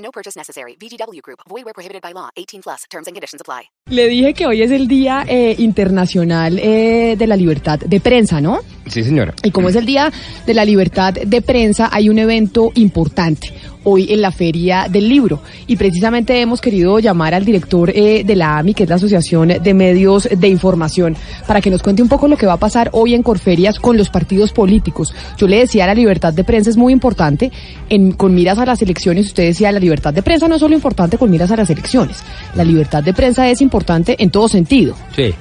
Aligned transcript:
No 0.00 0.10
purchase 0.10 0.36
necessary. 0.36 0.76
VGW 0.76 1.20
Group. 1.22 1.40
Void 1.48 1.64
where 1.64 1.74
prohibited 1.74 2.02
by 2.02 2.12
law. 2.12 2.30
18 2.36 2.62
plus. 2.62 2.84
Terms 2.90 3.06
and 3.06 3.14
conditions 3.14 3.40
apply. 3.40 3.70
Le 3.90 4.08
dije 4.08 4.34
que 4.34 4.46
hoy 4.46 4.62
es 4.62 4.70
el 4.70 4.88
Día 4.88 5.24
eh, 5.28 5.54
Internacional 5.58 6.58
eh, 6.58 7.16
de 7.18 7.26
la 7.26 7.36
Libertad 7.36 7.78
de 7.78 8.00
Prensa, 8.00 8.40
¿no? 8.40 8.60
Sí, 8.86 9.04
señora. 9.04 9.34
Y 9.42 9.50
como 9.50 9.68
es 9.68 9.76
el 9.76 9.86
Día 9.86 10.12
de 10.46 10.54
la 10.54 10.64
Libertad 10.64 11.14
de 11.14 11.42
Prensa, 11.42 11.88
hay 11.92 12.08
un 12.08 12.18
evento 12.18 12.70
importante 12.74 13.52
hoy 13.84 14.12
en 14.12 14.20
la 14.20 14.30
Feria 14.30 14.86
del 14.90 15.08
Libro. 15.08 15.40
Y 15.66 15.76
precisamente 15.76 16.40
hemos 16.40 16.60
querido 16.60 16.98
llamar 16.98 17.34
al 17.34 17.44
director 17.44 17.90
eh, 17.90 18.24
de 18.24 18.36
la 18.36 18.58
AMI, 18.58 18.74
que 18.74 18.84
es 18.84 18.88
la 18.88 18.96
Asociación 18.96 19.48
de 19.48 19.74
Medios 19.74 20.28
de 20.30 20.48
Información, 20.48 21.16
para 21.46 21.60
que 21.60 21.70
nos 21.70 21.82
cuente 21.82 22.02
un 22.02 22.08
poco 22.08 22.28
lo 22.28 22.36
que 22.36 22.46
va 22.46 22.54
a 22.54 22.58
pasar 22.58 22.90
hoy 22.92 23.14
en 23.14 23.22
Corferias 23.22 23.78
con 23.78 23.96
los 23.96 24.10
partidos 24.10 24.52
políticos. 24.52 25.14
Yo 25.36 25.46
le 25.46 25.58
decía, 25.58 25.86
la 25.86 25.94
libertad 25.94 26.32
de 26.32 26.44
prensa 26.44 26.70
es 26.70 26.76
muy 26.76 26.92
importante 26.92 27.50
en, 27.88 28.12
con 28.12 28.34
miras 28.34 28.58
a 28.58 28.66
las 28.66 28.82
elecciones. 28.82 29.26
Usted 29.26 29.44
decía, 29.44 29.72
la 29.72 29.80
libertad 29.80 30.12
de 30.12 30.22
prensa 30.22 30.48
no 30.48 30.54
es 30.54 30.60
solo 30.60 30.74
importante 30.74 31.18
con 31.18 31.30
miras 31.30 31.50
a 31.50 31.56
las 31.56 31.70
elecciones. 31.70 32.22
La 32.54 32.64
libertad 32.64 33.02
de 33.02 33.14
prensa 33.14 33.48
es 33.48 33.60
importante 33.60 34.16
en 34.18 34.30
todo 34.30 34.48
sentido. 34.48 34.94
Sí. 35.14 35.34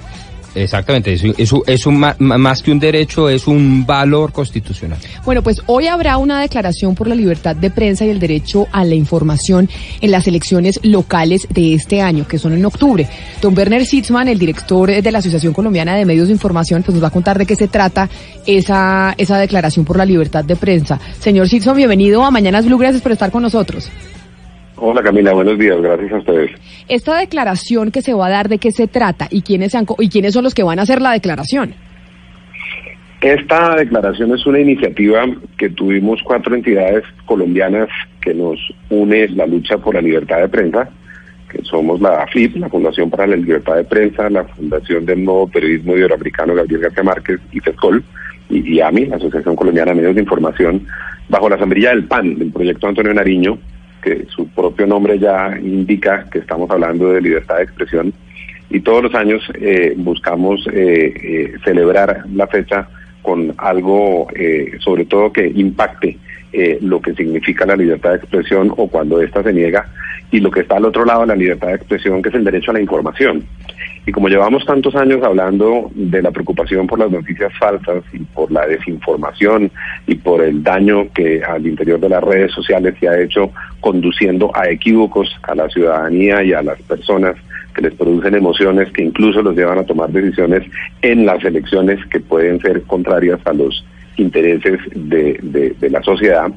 Exactamente, 0.55 1.13
es, 1.13 1.23
es, 1.67 1.85
un, 1.85 2.05
más 2.19 2.63
que 2.63 2.71
un 2.71 2.79
derecho, 2.79 3.29
es 3.29 3.47
un 3.47 3.85
valor 3.85 4.31
constitucional. 4.31 4.97
Bueno, 5.23 5.43
pues 5.43 5.61
hoy 5.67 5.87
habrá 5.87 6.17
una 6.17 6.41
declaración 6.41 6.95
por 6.95 7.07
la 7.07 7.15
libertad 7.15 7.55
de 7.55 7.69
prensa 7.69 8.05
y 8.05 8.09
el 8.09 8.19
derecho 8.19 8.67
a 8.71 8.83
la 8.83 8.95
información 8.95 9.69
en 10.01 10.11
las 10.11 10.27
elecciones 10.27 10.79
locales 10.83 11.47
de 11.49 11.75
este 11.75 12.01
año, 12.01 12.27
que 12.27 12.39
son 12.39 12.53
en 12.53 12.65
octubre. 12.65 13.07
Don 13.41 13.55
Werner 13.57 13.85
Sitzman, 13.85 14.27
el 14.27 14.39
director 14.39 14.89
de 14.89 15.11
la 15.11 15.19
Asociación 15.19 15.53
Colombiana 15.53 15.95
de 15.95 16.05
Medios 16.05 16.27
de 16.27 16.33
Información, 16.33 16.83
pues 16.83 16.93
nos 16.93 17.03
va 17.03 17.09
a 17.09 17.11
contar 17.11 17.37
de 17.37 17.45
qué 17.45 17.55
se 17.55 17.67
trata 17.67 18.09
esa, 18.45 19.13
esa 19.17 19.37
declaración 19.37 19.85
por 19.85 19.97
la 19.97 20.05
libertad 20.05 20.43
de 20.43 20.55
prensa. 20.55 20.99
Señor 21.19 21.47
Sitzman, 21.47 21.77
bienvenido 21.77 22.23
a 22.23 22.31
Mañanas 22.31 22.65
Blue, 22.65 22.77
gracias 22.77 23.01
por 23.01 23.11
estar 23.11 23.31
con 23.31 23.43
nosotros. 23.43 23.89
Hola 24.81 25.03
Camila, 25.03 25.33
buenos 25.33 25.57
días, 25.57 25.81
gracias 25.81 26.13
a 26.13 26.17
ustedes. 26.17 26.51
Esta 26.87 27.19
declaración 27.19 27.91
que 27.91 28.01
se 28.01 28.13
va 28.13 28.27
a 28.27 28.29
dar, 28.29 28.47
¿de 28.47 28.59
qué 28.59 28.71
se 28.71 28.87
trata 28.87 29.27
y 29.29 29.41
quiénes, 29.41 29.75
han, 29.75 29.85
y 29.97 30.07
quiénes 30.07 30.33
son 30.33 30.45
los 30.45 30.53
que 30.53 30.63
van 30.63 30.79
a 30.79 30.83
hacer 30.83 31.01
la 31.01 31.11
declaración? 31.11 31.73
Esta 33.19 33.75
declaración 33.75 34.33
es 34.33 34.45
una 34.45 34.59
iniciativa 34.59 35.25
que 35.57 35.69
tuvimos 35.69 36.21
cuatro 36.23 36.55
entidades 36.55 37.03
colombianas 37.25 37.89
que 38.21 38.33
nos 38.33 38.57
une 38.89 39.27
la 39.29 39.45
lucha 39.45 39.77
por 39.77 39.95
la 39.95 40.01
libertad 40.01 40.39
de 40.39 40.47
prensa, 40.47 40.89
que 41.51 41.61
somos 41.63 41.99
la 41.99 42.23
AFIP, 42.23 42.55
la 42.55 42.69
Fundación 42.69 43.09
para 43.09 43.27
la 43.27 43.35
Libertad 43.35 43.75
de 43.75 43.83
Prensa, 43.83 44.29
la 44.29 44.45
Fundación 44.45 45.05
del 45.05 45.25
Nuevo 45.25 45.47
Periodismo 45.47 45.97
Iberoamericano 45.97 46.55
Gabriel 46.55 46.81
García 46.81 47.03
Márquez 47.03 47.41
y 47.51 47.59
FESCOL, 47.59 48.01
y, 48.49 48.75
y 48.75 48.79
AMI, 48.79 49.07
la 49.07 49.17
Asociación 49.17 49.55
Colombiana 49.55 49.91
de 49.91 49.97
Medios 49.97 50.15
de 50.15 50.21
Información, 50.21 50.85
bajo 51.27 51.49
la 51.49 51.57
sombrilla 51.57 51.89
del 51.89 52.05
PAN, 52.05 52.37
del 52.37 52.51
proyecto 52.51 52.87
Antonio 52.87 53.13
Nariño, 53.13 53.57
que 54.01 54.25
su 54.27 54.47
propio 54.47 54.87
nombre 54.87 55.19
ya 55.19 55.57
indica 55.61 56.25
que 56.31 56.39
estamos 56.39 56.69
hablando 56.69 57.11
de 57.11 57.21
libertad 57.21 57.57
de 57.57 57.63
expresión. 57.63 58.13
Y 58.69 58.81
todos 58.81 59.03
los 59.03 59.15
años 59.15 59.41
eh, 59.55 59.93
buscamos 59.97 60.65
eh, 60.71 61.13
eh, 61.15 61.53
celebrar 61.63 62.23
la 62.33 62.47
fecha 62.47 62.87
con 63.21 63.53
algo 63.57 64.27
eh, 64.35 64.77
sobre 64.79 65.05
todo 65.05 65.33
que 65.33 65.47
impacte 65.47 66.17
eh, 66.53 66.79
lo 66.81 67.01
que 67.01 67.13
significa 67.13 67.65
la 67.65 67.75
libertad 67.75 68.11
de 68.11 68.17
expresión 68.17 68.73
o 68.75 68.87
cuando 68.87 69.21
ésta 69.21 69.43
se 69.43 69.53
niega 69.53 69.85
y 70.31 70.39
lo 70.39 70.51
que 70.51 70.61
está 70.61 70.77
al 70.77 70.85
otro 70.85 71.05
lado 71.05 71.21
de 71.21 71.27
la 71.27 71.35
libertad 71.35 71.67
de 71.67 71.75
expresión 71.75 72.21
que 72.21 72.29
es 72.29 72.35
el 72.35 72.43
derecho 72.43 72.71
a 72.71 72.75
la 72.75 72.81
información. 72.81 73.43
Y 74.05 74.11
como 74.11 74.29
llevamos 74.29 74.65
tantos 74.65 74.95
años 74.95 75.21
hablando 75.23 75.91
de 75.93 76.21
la 76.21 76.31
preocupación 76.31 76.87
por 76.87 76.99
las 76.99 77.11
noticias 77.11 77.51
falsas 77.59 78.03
y 78.13 78.19
por 78.19 78.51
la 78.51 78.65
desinformación 78.65 79.71
y 80.07 80.15
por 80.15 80.41
el 80.41 80.63
daño 80.63 81.11
que 81.13 81.43
al 81.43 81.67
interior 81.67 81.99
de 81.99 82.09
las 82.09 82.23
redes 82.23 82.51
sociales 82.51 82.95
se 82.99 83.07
ha 83.07 83.19
hecho 83.19 83.51
conduciendo 83.79 84.51
a 84.55 84.69
equívocos 84.69 85.35
a 85.43 85.53
la 85.55 85.69
ciudadanía 85.69 86.43
y 86.43 86.53
a 86.53 86.63
las 86.63 86.81
personas 86.83 87.35
que 87.75 87.83
les 87.83 87.93
producen 87.93 88.35
emociones 88.35 88.91
que 88.91 89.03
incluso 89.03 89.41
los 89.41 89.55
llevan 89.55 89.77
a 89.77 89.83
tomar 89.83 90.09
decisiones 90.09 90.63
en 91.01 91.25
las 91.25 91.43
elecciones 91.43 92.03
que 92.07 92.19
pueden 92.19 92.59
ser 92.61 92.81
contrarias 92.83 93.39
a 93.45 93.53
los 93.53 93.85
intereses 94.19 94.79
de, 94.93 95.75
la 95.89 96.01
sociedad, 96.03 96.51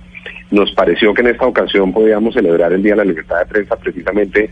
nos 0.51 0.73
pareció 0.73 1.15
que 1.15 1.23
en 1.23 1.29
esta 1.29 1.47
ocasión 1.47 1.93
podíamos 1.93 2.35
celebrar 2.35 2.73
el 2.73 2.83
Día 2.83 2.93
de 2.93 2.99
la 2.99 3.05
Libertad 3.05 3.39
de 3.39 3.47
Prensa 3.47 3.77
precisamente 3.77 4.51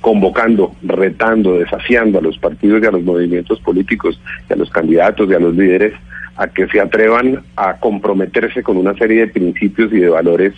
convocando, 0.00 0.74
retando, 0.82 1.58
desafiando 1.58 2.18
a 2.18 2.22
los 2.22 2.38
partidos 2.38 2.82
y 2.82 2.86
a 2.86 2.90
los 2.92 3.02
movimientos 3.02 3.60
políticos 3.60 4.18
a 4.48 4.56
los 4.56 4.70
candidatos 4.70 5.28
y 5.28 5.34
a 5.34 5.38
los 5.38 5.54
líderes 5.54 5.92
a 6.36 6.48
que 6.48 6.66
se 6.68 6.80
atrevan 6.80 7.42
a 7.56 7.76
comprometerse 7.78 8.62
con 8.62 8.76
una 8.76 8.94
serie 8.94 9.20
de 9.20 9.28
principios 9.28 9.92
y 9.92 9.98
de 9.98 10.08
valores 10.08 10.54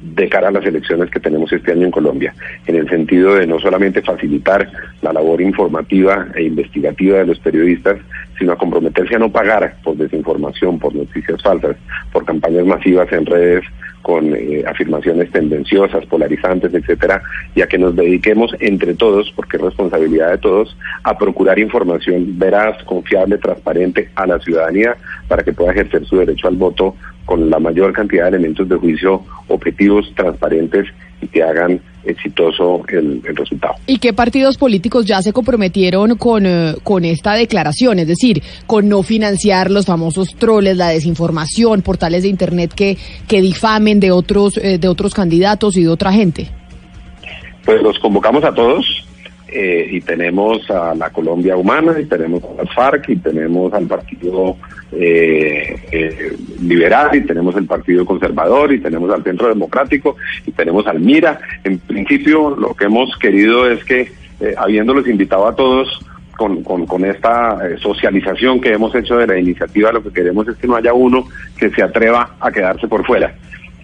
de 0.00 0.28
cara 0.28 0.48
a 0.48 0.52
las 0.52 0.64
elecciones 0.64 1.10
que 1.10 1.20
tenemos 1.20 1.52
este 1.52 1.72
año 1.72 1.86
en 1.86 1.90
Colombia, 1.90 2.34
en 2.66 2.76
el 2.76 2.88
sentido 2.88 3.34
de 3.34 3.46
no 3.46 3.58
solamente 3.58 4.02
facilitar 4.02 4.70
la 5.02 5.12
labor 5.12 5.40
informativa 5.40 6.28
e 6.34 6.44
investigativa 6.44 7.18
de 7.18 7.26
los 7.26 7.38
periodistas, 7.38 7.98
sino 8.38 8.52
a 8.52 8.58
comprometerse 8.58 9.16
a 9.16 9.18
no 9.18 9.30
pagar 9.30 9.76
por 9.82 9.96
desinformación, 9.96 10.78
por 10.78 10.94
noticias 10.94 11.42
falsas, 11.42 11.76
por 12.12 12.24
campañas 12.24 12.66
masivas 12.66 13.10
en 13.12 13.26
redes 13.26 13.64
con 14.06 14.36
eh, 14.36 14.62
afirmaciones 14.64 15.32
tendenciosas, 15.32 16.06
polarizantes, 16.06 16.72
etcétera, 16.72 17.20
y 17.56 17.62
a 17.62 17.66
que 17.66 17.76
nos 17.76 17.96
dediquemos 17.96 18.54
entre 18.60 18.94
todos, 18.94 19.32
porque 19.34 19.56
es 19.56 19.64
responsabilidad 19.64 20.30
de 20.30 20.38
todos, 20.38 20.76
a 21.02 21.18
procurar 21.18 21.58
información 21.58 22.38
veraz, 22.38 22.80
confiable, 22.84 23.38
transparente 23.38 24.10
a 24.14 24.28
la 24.28 24.38
ciudadanía 24.38 24.96
para 25.26 25.42
que 25.42 25.52
pueda 25.52 25.72
ejercer 25.72 26.06
su 26.06 26.18
derecho 26.18 26.46
al 26.46 26.54
voto 26.54 26.94
con 27.26 27.50
la 27.50 27.58
mayor 27.58 27.92
cantidad 27.92 28.22
de 28.24 28.30
elementos 28.30 28.66
de 28.68 28.76
juicio 28.76 29.22
objetivos, 29.48 30.10
transparentes 30.14 30.86
y 31.20 31.26
que 31.26 31.42
hagan 31.42 31.80
exitoso 32.04 32.82
el, 32.88 33.20
el, 33.24 33.36
resultado. 33.36 33.74
¿Y 33.86 33.98
qué 33.98 34.12
partidos 34.12 34.56
políticos 34.56 35.04
ya 35.04 35.20
se 35.22 35.32
comprometieron 35.32 36.16
con, 36.16 36.46
uh, 36.46 36.76
con 36.82 37.04
esta 37.04 37.34
declaración? 37.34 37.98
Es 37.98 38.06
decir, 38.06 38.42
con 38.66 38.88
no 38.88 39.02
financiar 39.02 39.70
los 39.70 39.86
famosos 39.86 40.34
troles, 40.36 40.76
la 40.76 40.88
desinformación, 40.88 41.82
portales 41.82 42.22
de 42.22 42.28
Internet 42.28 42.72
que, 42.74 42.96
que 43.26 43.40
difamen 43.40 43.98
de 44.00 44.12
otros, 44.12 44.56
eh, 44.58 44.78
de 44.78 44.88
otros 44.88 45.14
candidatos 45.14 45.76
y 45.76 45.82
de 45.82 45.88
otra 45.88 46.12
gente. 46.12 46.48
Pues 47.64 47.82
los 47.82 47.98
convocamos 47.98 48.44
a 48.44 48.54
todos, 48.54 48.86
eh, 49.48 49.88
y 49.90 50.00
tenemos 50.00 50.70
a 50.70 50.94
la 50.94 51.10
Colombia 51.10 51.56
Humana, 51.56 51.98
y 52.00 52.04
tenemos 52.04 52.42
a 52.44 52.62
las 52.62 52.74
FARC, 52.74 53.08
y 53.08 53.16
tenemos 53.16 53.72
al 53.72 53.86
Partido 53.86 54.56
eh, 54.92 55.76
eh, 55.90 56.36
Liberal, 56.60 57.14
y 57.14 57.20
tenemos 57.22 57.56
el 57.56 57.66
Partido 57.66 58.04
Conservador, 58.04 58.72
y 58.72 58.80
tenemos 58.80 59.12
al 59.12 59.22
Centro 59.22 59.48
Democrático, 59.48 60.16
y 60.46 60.52
tenemos 60.52 60.86
al 60.86 61.00
MIRA. 61.00 61.38
En 61.64 61.78
principio, 61.78 62.56
lo 62.56 62.74
que 62.74 62.86
hemos 62.86 63.16
querido 63.18 63.70
es 63.70 63.84
que, 63.84 64.12
eh, 64.40 64.54
habiéndolos 64.56 65.06
invitado 65.08 65.46
a 65.46 65.54
todos, 65.54 66.00
con, 66.36 66.62
con, 66.62 67.04
esta 67.04 67.58
eh, 67.66 67.78
socialización 67.78 68.60
que 68.60 68.72
hemos 68.72 68.94
hecho 68.94 69.16
de 69.16 69.26
la 69.26 69.38
iniciativa, 69.38 69.90
lo 69.90 70.02
que 70.02 70.12
queremos 70.12 70.46
es 70.48 70.56
que 70.56 70.66
no 70.66 70.76
haya 70.76 70.92
uno 70.92 71.26
que 71.58 71.70
se 71.70 71.82
atreva 71.82 72.36
a 72.38 72.52
quedarse 72.52 72.86
por 72.86 73.04
fuera. 73.06 73.34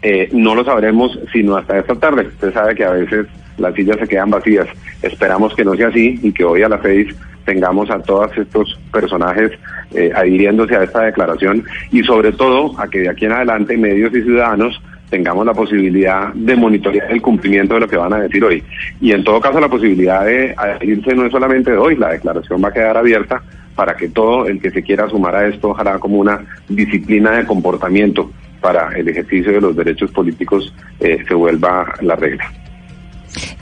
Eh, 0.02 0.28
no 0.32 0.54
lo 0.54 0.64
sabremos 0.64 1.18
sino 1.32 1.56
hasta 1.56 1.78
esta 1.78 1.94
tarde. 1.94 2.26
Usted 2.26 2.52
sabe 2.52 2.74
que 2.74 2.84
a 2.84 2.90
veces 2.90 3.26
las 3.56 3.74
sillas 3.74 3.96
se 3.98 4.08
quedan 4.08 4.30
vacías. 4.30 4.68
Esperamos 5.00 5.54
que 5.54 5.64
no 5.64 5.74
sea 5.74 5.88
así 5.88 6.18
y 6.22 6.32
que 6.32 6.44
hoy 6.44 6.62
a 6.62 6.68
las 6.68 6.82
seis 6.82 7.14
tengamos 7.44 7.90
a 7.90 8.00
todos 8.00 8.36
estos 8.36 8.78
personajes 8.92 9.52
eh, 9.94 10.10
adhiriéndose 10.14 10.76
a 10.76 10.84
esta 10.84 11.02
declaración 11.02 11.64
y 11.90 12.02
sobre 12.02 12.32
todo 12.32 12.78
a 12.80 12.88
que 12.88 13.00
de 13.00 13.10
aquí 13.10 13.26
en 13.26 13.32
adelante 13.32 13.76
medios 13.76 14.14
y 14.14 14.22
ciudadanos 14.22 14.80
tengamos 15.10 15.44
la 15.44 15.52
posibilidad 15.52 16.32
de 16.32 16.56
monitorear 16.56 17.12
el 17.12 17.20
cumplimiento 17.20 17.74
de 17.74 17.80
lo 17.80 17.88
que 17.88 17.98
van 17.98 18.14
a 18.14 18.20
decir 18.20 18.42
hoy. 18.42 18.64
Y 18.98 19.12
en 19.12 19.22
todo 19.22 19.40
caso 19.40 19.60
la 19.60 19.68
posibilidad 19.68 20.24
de 20.24 20.54
adherirse 20.56 21.14
no 21.14 21.26
es 21.26 21.32
solamente 21.32 21.70
de 21.70 21.76
hoy, 21.76 21.96
la 21.96 22.08
declaración 22.08 22.64
va 22.64 22.68
a 22.68 22.72
quedar 22.72 22.96
abierta 22.96 23.42
para 23.74 23.94
que 23.94 24.08
todo 24.08 24.46
el 24.46 24.60
que 24.60 24.70
se 24.70 24.82
quiera 24.82 25.08
sumar 25.10 25.36
a 25.36 25.46
esto, 25.46 25.68
ojalá 25.68 25.98
como 25.98 26.16
una 26.16 26.40
disciplina 26.68 27.32
de 27.32 27.46
comportamiento 27.46 28.30
para 28.62 28.96
el 28.96 29.06
ejercicio 29.08 29.52
de 29.52 29.60
los 29.60 29.76
derechos 29.76 30.10
políticos, 30.12 30.72
eh, 31.00 31.22
se 31.28 31.34
vuelva 31.34 31.92
la 32.00 32.16
regla. 32.16 32.50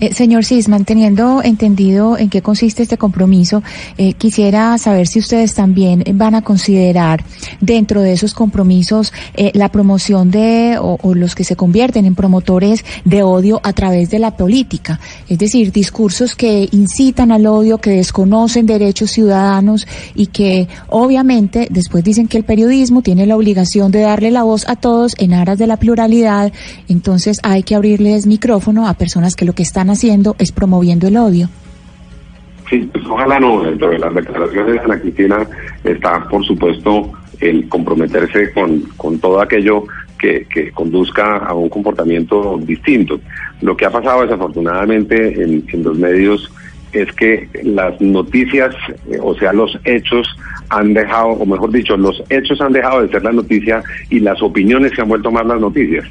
Eh, 0.01 0.15
señor 0.15 0.45
Sisman, 0.45 0.85
teniendo 0.85 1.43
entendido 1.43 2.19
en 2.19 2.29
qué 2.29 2.43
consiste 2.43 2.83
este 2.83 2.99
compromiso, 2.99 3.63
eh, 3.99 4.15
quisiera 4.15 4.77
saber 4.79 5.07
si 5.07 5.19
ustedes 5.19 5.55
también 5.55 6.05
van 6.15 6.35
a 6.35 6.43
considerar 6.43 7.25
dentro 7.61 8.03
de 8.03 8.13
esos 8.13 8.35
compromisos 8.35 9.13
eh, 9.35 9.51
la 9.55 9.69
promoción 9.71 10.31
de 10.31 10.79
o, 10.81 10.99
o, 11.03 11.15
los 11.15 11.35
que 11.35 11.45
se 11.45 11.57
convierten 11.57 12.05
en 12.05 12.15
promotores 12.15 12.85
de 13.05 13.23
odio 13.23 13.61
a 13.63 13.73
través 13.73 14.11
de 14.11 14.19
la 14.19 14.37
política, 14.37 15.01
es 15.29 15.39
decir, 15.39 15.73
discursos 15.73 16.35
que 16.35 16.69
incitan 16.73 17.31
al 17.31 17.47
odio, 17.47 17.79
que 17.79 17.91
desconocen 17.91 18.67
derechos 18.67 19.11
ciudadanos 19.11 19.87
y 20.15 20.27
que 20.27 20.69
obviamente 20.89 21.69
después 21.71 22.03
dicen 22.03 22.29
que 22.29 22.39
el 22.39 22.45
periodismo 22.45 23.03
tiene 23.03 23.27
la 23.27 23.37
obligación 23.37 23.93
de 23.93 24.01
darle 24.01 24.31
la 24.31 24.43
voz 24.43 24.69
a 24.69 24.77
todos 24.77 25.15
en 25.19 25.35
aras 25.35 25.59
de 25.59 25.67
la 25.67 25.77
pluralidad, 25.77 26.53
entonces 26.89 27.39
hay 27.43 27.63
que 27.63 27.75
abrirles 27.75 28.27
micrófono 28.27 28.89
a 28.89 28.95
personas 28.95 29.37
que 29.37 29.45
lo 29.45 29.55
que 29.55 29.60
están 29.63 29.91
haciendo 29.91 30.37
es 30.39 30.53
promoviendo 30.53 31.09
el 31.09 31.17
odio. 31.17 31.49
Sí, 32.69 32.89
pues 32.93 33.05
ojalá 33.05 33.41
no. 33.41 33.63
Dentro 33.63 33.91
de 33.91 33.99
las 33.99 34.15
declaraciones 34.15 34.75
de 34.75 34.81
Ana 34.81 35.01
Cristina 35.01 35.47
está, 35.83 36.29
por 36.29 36.45
supuesto, 36.45 37.13
el 37.41 37.69
comprometerse 37.69 38.53
con, 38.53 38.81
con 38.97 39.19
todo 39.19 39.41
aquello 39.41 39.85
que, 40.19 40.47
que, 40.53 40.71
conduzca 40.71 41.39
a 41.39 41.55
un 41.55 41.69
comportamiento 41.69 42.59
distinto. 42.63 43.21
Lo 43.63 43.77
que 43.77 43.87
ha 43.87 43.91
pasado 43.91 44.23
desafortunadamente 44.23 45.43
en, 45.43 45.65
en 45.73 45.83
los 45.83 45.99
medios 45.99 46.51
es 46.93 47.11
que 47.13 47.49
las 47.63 48.01
noticias, 48.01 48.75
eh, 49.11 49.19
o 49.23 49.35
sea, 49.35 49.53
los 49.53 49.79
hechos 49.85 50.27
han 50.69 50.93
dejado, 50.95 51.29
o 51.29 51.47
mejor 51.47 51.71
dicho, 51.71 51.97
los 51.97 52.23
hechos 52.29 52.61
han 52.61 52.73
dejado 52.73 53.03
de 53.03 53.09
ser 53.09 53.23
la 53.23 53.33
noticia 53.33 53.83
y 54.09 54.21
las 54.21 54.41
opiniones 54.43 54.93
se 54.95 55.03
han 55.03 55.09
vuelto 55.09 55.31
más 55.31 55.47
las 55.47 55.61
noticias. 55.61 56.05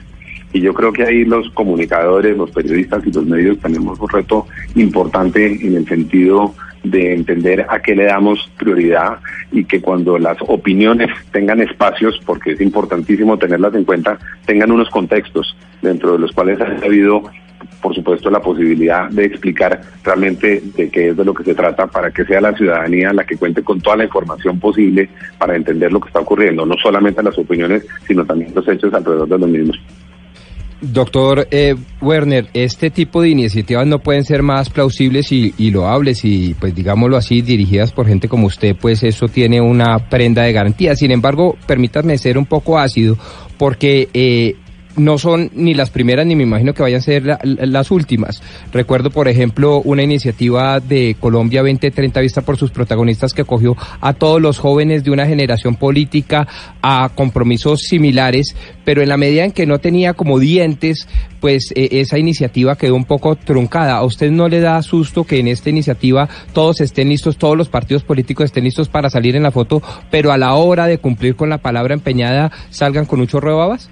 Y 0.53 0.61
yo 0.61 0.73
creo 0.73 0.91
que 0.91 1.03
ahí 1.03 1.25
los 1.25 1.49
comunicadores, 1.51 2.35
los 2.35 2.51
periodistas 2.51 3.05
y 3.05 3.11
los 3.11 3.25
medios 3.25 3.59
tenemos 3.59 3.99
un 3.99 4.09
reto 4.09 4.47
importante 4.75 5.45
en 5.45 5.75
el 5.75 5.87
sentido 5.87 6.55
de 6.83 7.13
entender 7.13 7.65
a 7.69 7.81
qué 7.81 7.93
le 7.95 8.05
damos 8.05 8.49
prioridad 8.57 9.19
y 9.51 9.65
que 9.65 9.81
cuando 9.81 10.17
las 10.17 10.37
opiniones 10.41 11.09
tengan 11.31 11.61
espacios, 11.61 12.19
porque 12.25 12.51
es 12.53 12.61
importantísimo 12.61 13.37
tenerlas 13.37 13.75
en 13.75 13.83
cuenta, 13.83 14.17
tengan 14.45 14.71
unos 14.71 14.89
contextos 14.89 15.55
dentro 15.81 16.13
de 16.13 16.19
los 16.19 16.31
cuales 16.31 16.59
ha 16.61 16.85
habido 16.85 17.23
por 17.81 17.95
supuesto, 17.95 18.29
la 18.29 18.41
posibilidad 18.41 19.09
de 19.09 19.25
explicar 19.25 19.81
realmente 20.03 20.61
de 20.75 20.89
qué 20.89 21.09
es 21.09 21.17
de 21.17 21.25
lo 21.25 21.33
que 21.33 21.43
se 21.43 21.55
trata 21.55 21.87
para 21.87 22.11
que 22.11 22.25
sea 22.25 22.41
la 22.41 22.53
ciudadanía 22.53 23.13
la 23.13 23.23
que 23.23 23.37
cuente 23.37 23.63
con 23.63 23.79
toda 23.79 23.97
la 23.97 24.03
información 24.05 24.59
posible 24.59 25.09
para 25.37 25.55
entender 25.55 25.91
lo 25.91 25.99
que 25.99 26.07
está 26.07 26.19
ocurriendo, 26.19 26.65
no 26.65 26.75
solamente 26.75 27.23
las 27.23 27.37
opiniones, 27.37 27.85
sino 28.07 28.25
también 28.25 28.53
los 28.53 28.67
hechos 28.67 28.93
alrededor 28.93 29.27
de 29.27 29.37
los 29.37 29.49
mismos. 29.49 29.79
Doctor 30.81 31.47
eh, 31.51 31.75
Werner, 32.01 32.47
este 32.53 32.89
tipo 32.89 33.21
de 33.21 33.29
iniciativas 33.29 33.85
no 33.85 33.99
pueden 33.99 34.23
ser 34.23 34.43
más 34.43 34.69
plausibles 34.69 35.31
y, 35.31 35.53
y, 35.57 35.71
loables 35.71 36.23
y, 36.23 36.53
pues 36.53 36.73
digámoslo 36.73 37.17
así, 37.17 37.41
dirigidas 37.41 37.91
por 37.91 38.07
gente 38.07 38.29
como 38.29 38.47
usted, 38.47 38.75
pues 38.79 39.03
eso 39.03 39.27
tiene 39.27 39.59
una 39.59 40.09
prenda 40.09 40.43
de 40.43 40.53
garantía. 40.53 40.95
Sin 40.95 41.11
embargo, 41.11 41.57
permítanme 41.67 42.17
ser 42.17 42.37
un 42.37 42.45
poco 42.45 42.79
ácido 42.79 43.17
porque 43.57 44.07
eh, 44.13 44.55
no 44.95 45.17
son 45.17 45.51
ni 45.53 45.73
las 45.73 45.89
primeras 45.89 46.25
ni 46.25 46.35
me 46.35 46.43
imagino 46.43 46.73
que 46.73 46.83
vayan 46.83 46.99
a 46.99 47.03
ser 47.03 47.25
la, 47.25 47.39
las 47.43 47.91
últimas. 47.91 48.41
Recuerdo, 48.71 49.11
por 49.11 49.27
ejemplo, 49.27 49.81
una 49.81 50.03
iniciativa 50.03 50.79
de 50.79 51.15
Colombia 51.19 51.61
2030 51.61 52.19
vista 52.21 52.41
por 52.41 52.57
sus 52.57 52.71
protagonistas 52.71 53.33
que 53.33 53.45
cogió 53.45 53.75
a 54.01 54.13
todos 54.13 54.41
los 54.41 54.57
jóvenes 54.59 55.03
de 55.03 55.11
una 55.11 55.25
generación 55.25 55.75
política 55.75 56.47
a 56.81 57.09
compromisos 57.13 57.81
similares, 57.81 58.55
pero 58.83 59.01
en 59.01 59.09
la 59.09 59.17
medida 59.17 59.45
en 59.45 59.51
que 59.51 59.65
no 59.65 59.79
tenía 59.79 60.13
como 60.13 60.39
dientes, 60.39 61.07
pues 61.39 61.71
eh, 61.75 61.89
esa 61.91 62.17
iniciativa 62.17 62.75
quedó 62.75 62.95
un 62.95 63.05
poco 63.05 63.35
truncada. 63.35 63.97
¿A 63.97 64.03
usted 64.03 64.31
no 64.31 64.49
le 64.49 64.59
da 64.59 64.81
susto 64.81 65.23
que 65.23 65.39
en 65.39 65.47
esta 65.47 65.69
iniciativa 65.69 66.27
todos 66.53 66.81
estén 66.81 67.09
listos, 67.09 67.37
todos 67.37 67.57
los 67.57 67.69
partidos 67.69 68.03
políticos 68.03 68.45
estén 68.45 68.63
listos 68.63 68.89
para 68.89 69.09
salir 69.09 69.35
en 69.35 69.43
la 69.43 69.51
foto, 69.51 69.81
pero 70.11 70.31
a 70.31 70.37
la 70.37 70.53
hora 70.55 70.87
de 70.87 70.97
cumplir 70.97 71.35
con 71.35 71.49
la 71.49 71.59
palabra 71.59 71.93
empeñada 71.93 72.51
salgan 72.69 73.05
con 73.05 73.19
un 73.19 73.27
chorro 73.27 73.57
babas? 73.57 73.89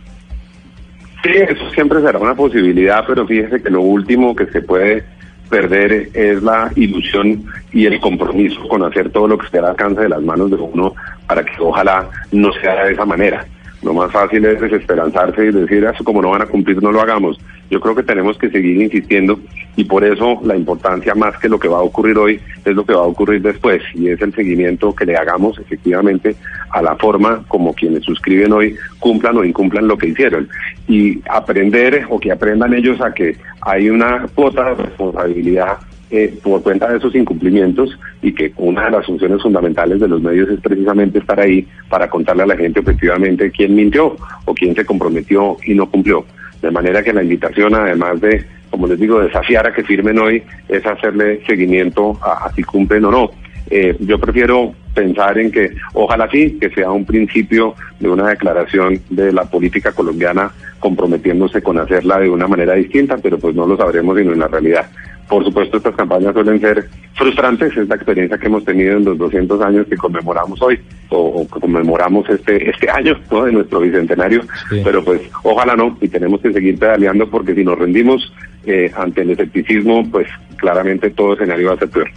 Sí, 1.28 1.34
eso 1.36 1.70
siempre 1.72 2.00
será 2.00 2.20
una 2.20 2.36
posibilidad, 2.36 3.04
pero 3.06 3.28
fíjese 3.28 3.62
que 3.62 3.70
lo 3.70 3.82
último 3.82 4.34
que 4.34 4.46
se 4.46 4.62
puede 4.62 5.04
perder 5.50 6.08
es 6.14 6.42
la 6.42 6.72
ilusión 6.76 7.44
y 7.74 7.86
el 7.86 8.00
compromiso 8.00 8.66
con 8.70 8.82
hacer 8.84 9.10
todo 9.10 9.28
lo 9.28 9.38
que 9.38 9.46
esté 9.46 9.60
al 9.60 9.66
alcance 9.66 10.04
de 10.04 10.10
las 10.10 10.22
manos 10.22 10.50
de 10.50 10.56
uno 10.56 10.96
para 11.28 11.44
que 11.44 11.52
ojalá 11.60 12.10
no 12.32 12.54
sea 12.54 12.86
de 12.86 12.94
esa 12.94 13.06
manera. 13.06 13.46
Lo 13.84 13.94
más 13.94 14.12
fácil 14.12 14.44
es 14.46 14.60
desesperanzarse 14.60 15.46
y 15.46 15.52
decir, 15.52 15.84
eso 15.84 16.04
como 16.04 16.22
no 16.22 16.32
van 16.32 16.42
a 16.42 16.48
cumplir, 16.48 16.82
no 16.82 16.92
lo 16.92 17.02
hagamos. 17.02 17.40
Yo 17.70 17.80
creo 17.80 17.96
que 17.96 18.04
tenemos 18.04 18.38
que 18.38 18.50
seguir 18.50 18.82
insistiendo 18.82 19.40
y 19.76 19.84
por 19.84 20.04
eso 20.04 20.40
la 20.44 20.56
importancia 20.56 21.14
más 21.14 21.38
que 21.38 21.50
lo 21.50 21.60
que 21.60 21.68
va 21.68 21.78
a 21.78 21.84
ocurrir 21.84 22.18
hoy 22.18 22.40
es 22.66 22.76
lo 22.76 22.86
que 22.86 22.94
va 22.94 23.02
a 23.02 23.08
ocurrir 23.08 23.42
después 23.42 23.82
y 23.94 24.10
es 24.10 24.22
el 24.22 24.34
seguimiento 24.34 24.96
que 24.96 25.06
le 25.06 25.16
hagamos 25.16 25.60
efectivamente 25.60 26.36
a 26.72 26.82
la 26.82 26.96
forma 26.96 27.44
como 27.48 27.74
quienes 27.74 28.04
suscriben 28.04 28.54
hoy 28.54 28.76
cumplan 29.00 29.38
o 29.38 29.44
incumplan 29.44 29.88
lo 29.88 29.98
que 29.98 30.08
hicieron 30.08 30.50
y 30.88 31.22
aprender 31.30 32.08
o 32.10 32.20
que 32.20 32.32
aprendan 32.32 32.74
ellos 32.74 33.00
a 33.02 33.14
que 33.14 33.36
hay 33.62 33.90
una 33.90 34.26
cuota 34.34 34.74
de 34.74 34.84
responsabilidad 34.84 35.78
eh, 36.10 36.40
por 36.42 36.64
cuenta 36.64 36.90
de 36.90 36.98
esos 36.98 37.14
incumplimientos 37.16 37.98
y 38.22 38.34
que 38.34 38.54
una 38.58 38.86
de 38.86 38.92
las 38.92 39.06
funciones 39.06 39.42
fundamentales 39.42 40.00
de 40.00 40.08
los 40.08 40.22
medios 40.22 40.50
es 40.50 40.60
precisamente 40.62 41.20
estar 41.20 41.40
ahí 41.40 41.68
para 41.90 42.10
contarle 42.10 42.44
a 42.44 42.48
la 42.48 42.58
gente 42.58 42.80
efectivamente 42.80 43.52
quién 43.52 43.76
mintió 43.76 44.16
o 44.46 44.54
quién 44.54 44.74
se 44.74 44.86
comprometió 44.86 45.58
y 45.66 45.74
no 45.74 45.90
cumplió. 45.90 46.26
De 46.62 46.72
manera 46.72 47.04
que 47.04 47.14
la 47.14 47.24
invitación, 47.24 47.76
además 47.76 48.22
de, 48.22 48.46
como 48.70 48.88
les 48.88 49.00
digo, 49.00 49.20
desafiar 49.20 49.68
a 49.68 49.74
que 49.74 49.84
firmen 49.84 50.18
hoy, 50.18 50.42
es 50.70 50.86
hacerle 50.86 51.42
seguimiento 51.46 52.18
a, 52.22 52.46
a 52.46 52.54
si 52.54 52.64
cumplen 52.64 53.06
o 53.06 53.12
no. 53.12 53.32
Eh, 53.70 53.96
yo 54.00 54.20
prefiero 54.20 54.74
pensar 54.94 55.38
en 55.38 55.52
que 55.52 55.72
ojalá 55.94 56.30
sí, 56.32 56.58
que 56.60 56.70
sea 56.70 56.92
un 56.92 57.06
principio 57.06 57.76
de 58.00 58.10
una 58.10 58.30
declaración 58.30 59.00
de 59.10 59.32
la 59.32 59.46
política 59.46 59.92
colombiana 59.92 60.52
comprometiéndose 60.80 61.62
con 61.62 61.78
hacerla 61.78 62.20
de 62.20 62.30
una 62.30 62.48
manera 62.48 62.74
distinta, 62.74 63.18
pero 63.18 63.38
pues 63.38 63.56
no 63.56 63.68
lo 63.68 63.78
sabremos 63.78 64.18
sino 64.18 64.34
en 64.34 64.40
la 64.40 64.48
realidad. 64.48 64.90
Por 65.28 65.44
supuesto, 65.44 65.78
estas 65.78 65.96
campañas 65.96 66.34
suelen 66.34 66.62
ser 66.62 66.88
frustrantes, 67.16 67.76
es 67.76 67.90
la 67.90 67.96
experiencia 67.96 68.38
que 68.38 68.48
hemos 68.48 68.64
tenido 68.64 68.96
en 68.96 69.04
los 69.04 69.18
200 69.18 69.62
años 69.62 69.86
que 69.88 69.98
conmemoramos 69.98 70.62
hoy, 70.62 70.80
o, 71.10 71.46
conmemoramos 71.48 72.30
este 72.30 72.70
este 72.70 72.90
año 72.90 73.20
¿no? 73.30 73.44
de 73.44 73.52
nuestro 73.52 73.82
bicentenario, 73.82 74.44
sí. 74.70 74.82
pero 74.84 75.04
pues 75.04 75.22
ojalá 75.44 75.76
no, 75.76 75.98
y 76.00 76.08
tenemos 76.08 76.40
que 76.40 76.54
seguir 76.54 76.80
pedaleando 76.80 77.30
porque 77.30 77.54
si 77.54 77.64
nos 77.66 77.78
rendimos 77.78 78.34
eh, 78.66 78.90
ante 78.96 79.22
el 79.22 79.32
escepticismo, 79.32 80.10
pues 80.10 80.28
claramente 80.56 81.10
todo 81.10 81.34
escenario 81.34 81.68
va 81.68 81.74
a 81.74 81.80
ser 81.80 81.90
peor. 81.90 82.10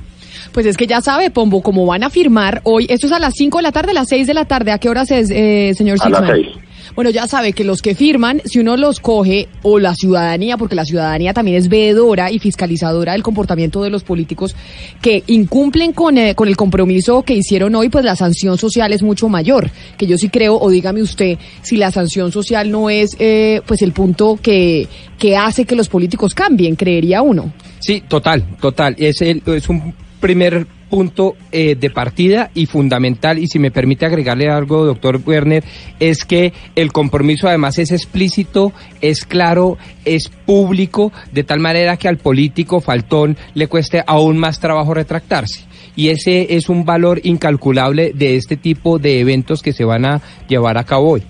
Pues 0.52 0.67
es 0.67 0.76
que 0.76 0.87
ya 0.87 1.00
sabe, 1.00 1.31
Pombo, 1.31 1.62
cómo 1.62 1.87
van 1.87 2.02
a 2.02 2.11
firmar 2.11 2.61
hoy. 2.64 2.87
Esto 2.88 3.06
es 3.06 3.12
a 3.12 3.19
las 3.19 3.35
5 3.37 3.58
de 3.58 3.62
la 3.62 3.73
tarde, 3.73 3.93
a 3.93 3.94
las 3.94 4.08
6 4.08 4.26
de 4.26 4.35
la 4.35 4.44
tarde. 4.44 4.73
¿A 4.73 4.79
qué 4.79 4.88
horas 4.88 5.11
es, 5.11 5.31
eh, 5.31 5.73
señor 5.76 5.99
Sigman? 5.99 6.25
A 6.25 6.26
las 6.29 6.37
6. 6.37 6.70
Bueno, 6.94 7.11
ya 7.11 7.29
sabe 7.29 7.52
que 7.52 7.64
los 7.64 7.82
que 7.82 7.94
firman, 7.94 8.43
si 8.44 8.58
uno 8.58 8.76
los 8.76 9.00
coge, 9.00 9.49
o 9.62 9.79
la 9.79 9.94
ciudadanía, 9.94 10.56
porque 10.56 10.75
la 10.75 10.85
ciudadanía 10.85 11.32
también 11.32 11.56
es 11.56 11.69
veedora 11.69 12.31
y 12.31 12.38
fiscalizadora 12.38 13.12
del 13.12 13.23
comportamiento 13.23 13.82
de 13.82 13.90
los 13.90 14.02
políticos 14.02 14.57
que 15.00 15.23
incumplen 15.28 15.92
con, 15.92 16.19
eh, 16.19 16.35
con 16.35 16.49
el 16.49 16.57
compromiso 16.57 17.23
que 17.23 17.35
hicieron 17.35 17.75
hoy, 17.75 17.88
pues 17.88 18.04
la 18.04 18.16
sanción 18.16 18.59
social 18.59 18.92
es 18.92 19.02
mucho 19.02 19.28
mayor. 19.28 19.71
Que 19.97 20.07
yo 20.07 20.19
sí 20.19 20.28
creo, 20.28 20.59
o 20.59 20.69
dígame 20.69 21.00
usted, 21.02 21.38
si 21.62 21.76
la 21.76 21.92
sanción 21.92 22.33
social 22.33 22.71
no 22.71 22.90
es 22.90 23.16
eh, 23.19 23.62
pues 23.66 23.83
el 23.83 23.92
punto 23.92 24.38
que, 24.42 24.88
que 25.19 25.37
hace 25.37 25.64
que 25.64 25.76
los 25.76 25.88
políticos 25.88 26.35
cambien, 26.35 26.75
creería 26.75 27.23
uno. 27.23 27.52
Sí, 27.78 28.02
total, 28.09 28.45
total. 28.61 28.97
Es, 28.99 29.23
el, 29.23 29.42
es 29.47 29.69
un 29.69 29.95
primer 30.20 30.66
punto 30.88 31.36
eh, 31.52 31.76
de 31.76 31.90
partida 31.90 32.50
y 32.54 32.66
fundamental, 32.66 33.38
y 33.38 33.46
si 33.46 33.58
me 33.58 33.70
permite 33.70 34.06
agregarle 34.06 34.48
algo, 34.48 34.84
doctor 34.84 35.20
Werner, 35.24 35.64
es 36.00 36.24
que 36.24 36.52
el 36.74 36.92
compromiso 36.92 37.48
además 37.48 37.78
es 37.78 37.92
explícito, 37.92 38.72
es 39.00 39.24
claro, 39.24 39.78
es 40.04 40.28
público, 40.28 41.12
de 41.32 41.44
tal 41.44 41.60
manera 41.60 41.96
que 41.96 42.08
al 42.08 42.18
político 42.18 42.80
faltón 42.80 43.36
le 43.54 43.68
cueste 43.68 44.02
aún 44.06 44.38
más 44.38 44.60
trabajo 44.60 44.94
retractarse. 44.94 45.64
Y 45.96 46.08
ese 46.08 46.54
es 46.54 46.68
un 46.68 46.84
valor 46.84 47.20
incalculable 47.24 48.12
de 48.14 48.36
este 48.36 48.56
tipo 48.56 48.98
de 48.98 49.20
eventos 49.20 49.62
que 49.62 49.72
se 49.72 49.84
van 49.84 50.04
a 50.04 50.20
llevar 50.48 50.78
a 50.78 50.84
cabo 50.84 51.10
hoy. 51.10 51.22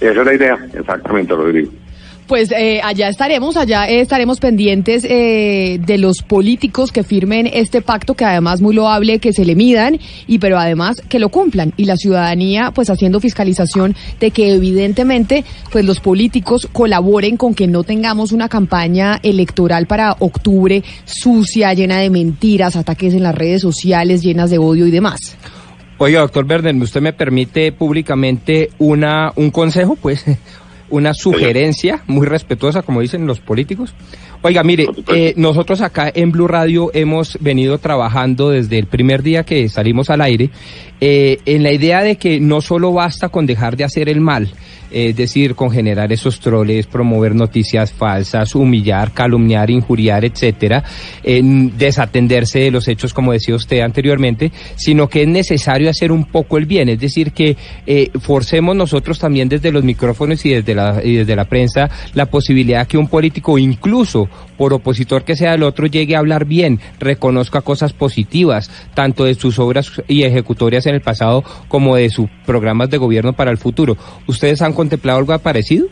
Esa 0.00 0.20
es 0.20 0.26
la 0.26 0.34
idea, 0.34 0.58
exactamente, 0.74 1.34
Rodrigo. 1.34 1.72
Pues 2.28 2.52
eh, 2.52 2.82
allá 2.84 3.08
estaremos, 3.08 3.56
allá 3.56 3.88
eh, 3.88 4.00
estaremos 4.02 4.38
pendientes 4.38 5.02
eh, 5.08 5.80
de 5.80 5.96
los 5.96 6.22
políticos 6.22 6.92
que 6.92 7.02
firmen 7.02 7.48
este 7.50 7.80
pacto, 7.80 8.12
que 8.12 8.26
además 8.26 8.60
muy 8.60 8.74
loable 8.74 9.18
que 9.18 9.32
se 9.32 9.46
le 9.46 9.54
midan, 9.54 9.98
y 10.26 10.38
pero 10.38 10.58
además 10.58 11.00
que 11.08 11.20
lo 11.20 11.30
cumplan. 11.30 11.72
Y 11.78 11.86
la 11.86 11.96
ciudadanía, 11.96 12.70
pues 12.74 12.90
haciendo 12.90 13.18
fiscalización 13.18 13.96
de 14.20 14.30
que 14.30 14.52
evidentemente, 14.52 15.42
pues 15.72 15.86
los 15.86 16.00
políticos 16.00 16.68
colaboren 16.70 17.38
con 17.38 17.54
que 17.54 17.66
no 17.66 17.82
tengamos 17.82 18.32
una 18.32 18.50
campaña 18.50 19.18
electoral 19.22 19.86
para 19.86 20.14
octubre 20.18 20.84
sucia, 21.06 21.72
llena 21.72 21.98
de 21.98 22.10
mentiras, 22.10 22.76
ataques 22.76 23.14
en 23.14 23.22
las 23.22 23.34
redes 23.34 23.62
sociales, 23.62 24.20
llenas 24.20 24.50
de 24.50 24.58
odio 24.58 24.86
y 24.86 24.90
demás. 24.90 25.18
Oiga, 25.96 26.20
doctor 26.20 26.44
Werner, 26.44 26.76
¿usted 26.76 27.00
me 27.00 27.14
permite 27.14 27.72
públicamente 27.72 28.68
una 28.78 29.32
un 29.34 29.50
consejo? 29.50 29.96
Pues 29.96 30.26
una 30.90 31.14
sugerencia 31.14 32.02
muy 32.06 32.26
respetuosa, 32.26 32.82
como 32.82 33.00
dicen 33.00 33.26
los 33.26 33.40
políticos. 33.40 33.94
Oiga, 34.40 34.62
mire, 34.62 34.86
eh, 35.12 35.34
nosotros 35.36 35.80
acá 35.80 36.12
en 36.14 36.30
Blue 36.30 36.46
Radio 36.46 36.92
hemos 36.94 37.36
venido 37.40 37.78
trabajando 37.78 38.50
desde 38.50 38.78
el 38.78 38.86
primer 38.86 39.24
día 39.24 39.42
que 39.42 39.68
salimos 39.68 40.10
al 40.10 40.20
aire 40.20 40.50
eh, 41.00 41.38
en 41.44 41.64
la 41.64 41.72
idea 41.72 42.02
de 42.02 42.16
que 42.16 42.38
no 42.38 42.60
solo 42.60 42.92
basta 42.92 43.30
con 43.30 43.46
dejar 43.46 43.76
de 43.76 43.84
hacer 43.84 44.08
el 44.08 44.20
mal, 44.20 44.48
es 44.90 45.16
decir, 45.16 45.54
con 45.54 45.70
generar 45.70 46.12
esos 46.12 46.40
troles, 46.40 46.86
promover 46.86 47.34
noticias 47.34 47.92
falsas, 47.92 48.54
humillar, 48.54 49.12
calumniar, 49.12 49.70
injuriar, 49.70 50.24
etcétera, 50.24 50.82
desatenderse 51.22 52.60
de 52.60 52.70
los 52.70 52.88
hechos, 52.88 53.12
como 53.12 53.32
decía 53.32 53.54
usted 53.54 53.80
anteriormente, 53.80 54.50
sino 54.76 55.08
que 55.08 55.22
es 55.22 55.28
necesario 55.28 55.90
hacer 55.90 56.10
un 56.10 56.24
poco 56.24 56.58
el 56.58 56.66
bien, 56.66 56.88
es 56.88 56.98
decir, 56.98 57.32
que 57.32 57.56
eh, 57.86 58.10
forcemos 58.20 58.74
nosotros 58.74 59.18
también 59.18 59.48
desde 59.48 59.70
los 59.70 59.84
micrófonos 59.84 60.44
y 60.46 60.50
desde 60.50 60.74
la 60.74 61.00
y 61.04 61.16
desde 61.16 61.36
la 61.36 61.44
prensa 61.44 61.90
la 62.14 62.26
posibilidad 62.26 62.86
que 62.86 62.98
un 62.98 63.08
político, 63.08 63.58
incluso 63.58 64.27
por 64.56 64.72
opositor 64.72 65.24
que 65.24 65.36
sea 65.36 65.54
el 65.54 65.62
otro, 65.62 65.86
llegue 65.86 66.16
a 66.16 66.20
hablar 66.20 66.44
bien, 66.44 66.80
reconozca 66.98 67.60
cosas 67.60 67.92
positivas, 67.92 68.70
tanto 68.94 69.24
de 69.24 69.34
sus 69.34 69.58
obras 69.58 70.02
y 70.08 70.24
ejecutorias 70.24 70.86
en 70.86 70.94
el 70.94 71.00
pasado 71.00 71.44
como 71.68 71.96
de 71.96 72.10
sus 72.10 72.28
programas 72.46 72.90
de 72.90 72.98
gobierno 72.98 73.32
para 73.32 73.50
el 73.50 73.58
futuro. 73.58 73.96
¿Ustedes 74.26 74.62
han 74.62 74.72
contemplado 74.72 75.18
algo 75.18 75.38
parecido? 75.38 75.86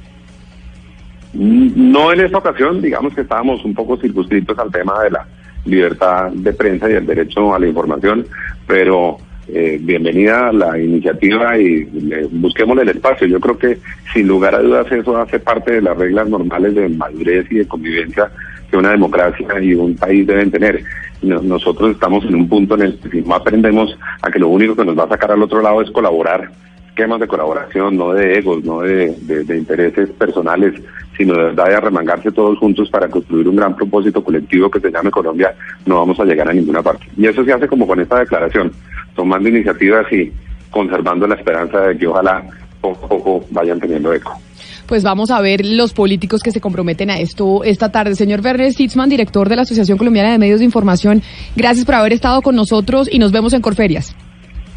No 1.33 2.13
en 2.13 2.21
esta 2.21 2.39
ocasión, 2.39 2.81
digamos 2.81 3.15
que 3.15 3.21
estábamos 3.21 3.65
un 3.65 3.75
poco 3.75 3.99
circunscritos 3.99 4.59
al 4.59 4.71
tema 4.71 5.03
de 5.03 5.11
la 5.11 5.27
libertad 5.67 6.31
de 6.33 6.53
prensa 6.53 6.89
y 6.89 6.95
el 6.95 7.05
derecho 7.05 7.55
a 7.55 7.59
la 7.59 7.67
información, 7.67 8.27
pero 8.67 9.19
eh, 9.49 9.79
bienvenida 9.81 10.53
la 10.53 10.79
iniciativa 10.79 11.59
y 11.59 11.89
eh, 12.11 12.29
busquemos 12.31 12.79
el 12.79 12.89
espacio. 12.89 13.27
Yo 13.27 13.39
creo 13.39 13.59
que 13.59 13.79
sin 14.13 14.27
lugar 14.27 14.55
a 14.55 14.63
dudas 14.63 14.91
eso 14.91 15.17
hace 15.17 15.39
parte 15.39 15.75
de 15.75 15.83
las 15.83 15.97
reglas 15.97 16.29
normales 16.29 16.75
de 16.75 16.89
madurez 16.89 17.47
y 17.51 17.57
de 17.57 17.69
convivencia 17.69 18.31
que 18.71 18.77
una 18.77 18.91
democracia 18.91 19.47
y 19.61 19.75
un 19.75 19.95
país 19.97 20.27
deben 20.27 20.51
tener. 20.51 20.83
nosotros 21.23 21.93
estamos 21.93 22.25
en 22.25 22.35
un 22.35 22.49
punto 22.49 22.75
en 22.75 22.83
el 22.83 22.99
que 22.99 23.09
si 23.11 23.23
no 23.23 23.35
aprendemos 23.35 23.97
a 24.23 24.31
que 24.31 24.39
lo 24.39 24.49
único 24.49 24.75
que 24.75 24.85
nos 24.85 24.99
va 24.99 25.05
a 25.05 25.09
sacar 25.09 25.31
al 25.31 25.43
otro 25.43 25.63
lado 25.63 25.81
es 25.81 25.91
colaborar 25.91 26.51
esquemas 26.97 27.21
de 27.21 27.29
colaboración, 27.29 27.95
no 27.95 28.15
de 28.15 28.39
egos, 28.39 28.65
no 28.65 28.81
de, 28.81 29.15
intereses 29.55 30.09
personales, 30.13 30.81
sino 31.15 31.35
de 31.35 31.45
verdad 31.45 31.67
de 31.67 31.75
arremangarse 31.75 32.33
todos 32.33 32.59
juntos 32.59 32.89
para 32.89 33.07
construir 33.09 33.47
un 33.49 33.57
gran 33.57 33.77
propósito 33.77 34.25
colectivo 34.25 34.71
que 34.71 34.81
se 34.81 34.91
llame 34.91 35.11
Colombia, 35.11 35.55
no 35.85 35.97
vamos 35.97 36.19
a 36.19 36.25
llegar 36.25 36.49
a 36.49 36.55
ninguna 36.55 36.83
parte. 36.83 37.07
Y 37.19 37.27
eso 37.27 37.45
se 37.45 37.53
hace 37.53 37.69
como 37.69 37.87
con 37.87 38.01
esta 38.01 38.21
declaración, 38.21 38.73
tomando 39.17 39.49
iniciativas 39.49 40.07
y 40.13 40.31
conservando 40.71 41.27
la 41.27 41.35
esperanza 41.35 41.81
de 41.81 41.99
que 41.99 42.07
ojalá 42.07 42.45
poco 42.81 43.07
a 43.07 43.09
poco 43.09 43.45
vayan 43.51 43.81
teniendo 43.81 44.13
eco. 44.13 44.39
Pues 44.87 45.03
vamos 45.03 45.31
a 45.33 45.41
ver 45.41 45.65
los 45.65 45.93
políticos 45.93 46.43
que 46.43 46.53
se 46.53 46.61
comprometen 46.61 47.11
a 47.11 47.19
esto 47.19 47.65
esta 47.65 47.91
tarde. 47.91 48.15
Señor 48.15 48.41
Werner 48.41 48.73
Sitzman, 48.73 49.09
director 49.09 49.49
de 49.49 49.57
la 49.57 49.63
Asociación 49.63 49.99
Colombiana 49.99 50.31
de 50.31 50.39
Medios 50.39 50.61
de 50.61 50.65
Información, 50.65 51.23
gracias 51.57 51.85
por 51.85 51.97
haber 51.97 52.13
estado 52.13 52.41
con 52.43 52.55
nosotros 52.55 53.09
y 53.11 53.19
nos 53.19 53.33
vemos 53.33 53.53
en 53.53 53.63
Corferias. 53.63 54.15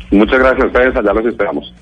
Muchas 0.10 0.40
gracias 0.40 0.64
a 0.64 0.68
ustedes, 0.68 0.96
allá 0.96 1.14
los 1.14 1.26
esperamos. 1.26 1.74